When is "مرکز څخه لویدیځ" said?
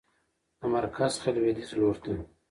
0.75-1.69